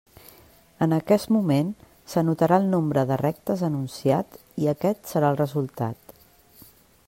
[0.85, 1.69] En aquest moment
[2.13, 6.17] s'anotarà el nombre de rectes anunciat i aquest serà el resultat.